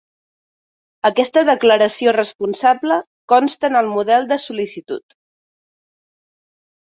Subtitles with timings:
[1.09, 2.97] Aquesta declaració responsable
[3.33, 5.17] consta en el model de sol·licitud.